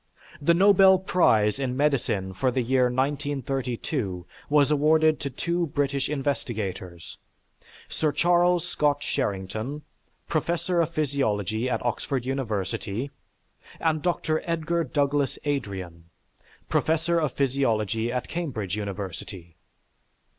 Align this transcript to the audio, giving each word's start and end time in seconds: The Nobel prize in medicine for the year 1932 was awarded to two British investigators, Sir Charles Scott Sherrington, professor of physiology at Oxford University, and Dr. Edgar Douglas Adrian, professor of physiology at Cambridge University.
The 0.41 0.55
Nobel 0.55 0.97
prize 0.97 1.59
in 1.59 1.77
medicine 1.77 2.33
for 2.33 2.49
the 2.49 2.63
year 2.63 2.85
1932 2.85 4.25
was 4.49 4.71
awarded 4.71 5.19
to 5.19 5.29
two 5.29 5.67
British 5.67 6.09
investigators, 6.09 7.19
Sir 7.87 8.11
Charles 8.11 8.67
Scott 8.67 9.03
Sherrington, 9.03 9.83
professor 10.27 10.81
of 10.81 10.89
physiology 10.91 11.69
at 11.69 11.85
Oxford 11.85 12.25
University, 12.25 13.11
and 13.79 14.01
Dr. 14.01 14.41
Edgar 14.45 14.83
Douglas 14.83 15.37
Adrian, 15.43 16.05
professor 16.67 17.19
of 17.19 17.33
physiology 17.33 18.11
at 18.11 18.27
Cambridge 18.27 18.75
University. 18.75 19.55